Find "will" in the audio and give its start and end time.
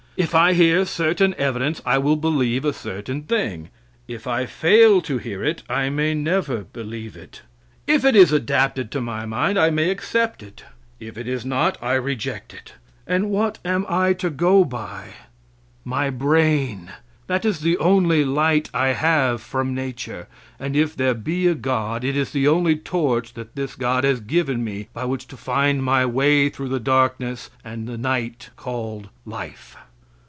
1.97-2.17